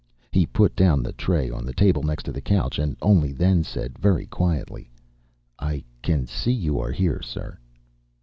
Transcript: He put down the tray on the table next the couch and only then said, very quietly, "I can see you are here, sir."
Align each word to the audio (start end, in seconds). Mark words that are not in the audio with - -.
He 0.31 0.47
put 0.47 0.75
down 0.75 1.03
the 1.03 1.13
tray 1.13 1.51
on 1.51 1.63
the 1.63 1.75
table 1.75 2.01
next 2.01 2.25
the 2.25 2.41
couch 2.41 2.79
and 2.79 2.97
only 3.03 3.31
then 3.31 3.63
said, 3.63 3.99
very 3.99 4.25
quietly, 4.25 4.89
"I 5.59 5.83
can 6.01 6.25
see 6.25 6.51
you 6.51 6.79
are 6.79 6.91
here, 6.91 7.21
sir." 7.21 7.59